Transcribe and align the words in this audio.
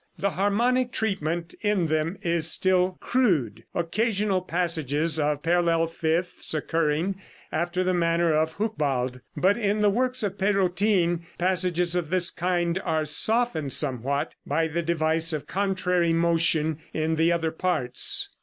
The 0.17 0.31
harmonic 0.31 0.91
treatment 0.91 1.53
in 1.61 1.85
them 1.85 2.17
is 2.23 2.49
still 2.49 2.97
crude, 2.99 3.65
occasional 3.75 4.41
passages 4.41 5.19
of 5.19 5.43
parallel 5.43 5.85
fifths 5.85 6.55
occurring, 6.55 7.21
after 7.51 7.83
the 7.83 7.93
manner 7.93 8.33
of 8.33 8.53
Hucbald, 8.53 9.21
but 9.37 9.57
in 9.57 9.81
the 9.81 9.91
works 9.91 10.23
of 10.23 10.39
Pérotin 10.39 11.19
passages 11.37 11.93
of 11.93 12.09
this 12.09 12.31
kind 12.31 12.81
are 12.83 13.05
softened 13.05 13.73
somewhat 13.73 14.33
by 14.43 14.67
the 14.67 14.81
device 14.81 15.33
of 15.33 15.45
contrary 15.45 16.13
motion 16.13 16.79
in 16.93 17.15
the 17.15 17.31
other 17.31 17.51
parts. 17.51 18.29